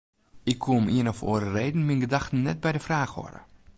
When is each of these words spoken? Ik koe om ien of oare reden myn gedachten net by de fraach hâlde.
Ik 0.51 0.57
koe 0.63 0.75
om 0.81 0.87
ien 0.97 1.09
of 1.13 1.19
oare 1.31 1.49
reden 1.57 1.85
myn 1.87 2.03
gedachten 2.05 2.41
net 2.47 2.59
by 2.63 2.71
de 2.75 2.85
fraach 2.87 3.13
hâlde. 3.19 3.41